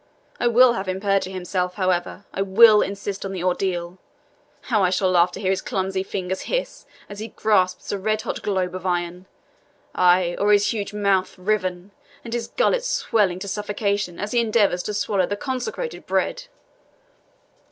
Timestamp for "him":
0.89-0.99